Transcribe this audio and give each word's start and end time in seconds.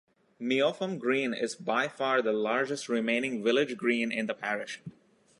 "Meopham 0.39 0.97
Green" 0.97 1.31
is 1.31 1.53
by 1.53 1.87
far 1.87 2.23
the 2.23 2.33
largest 2.33 2.89
remaining 2.89 3.43
village 3.43 3.77
green 3.77 4.11
in 4.11 4.25
the 4.25 4.33
parish. 4.33 4.81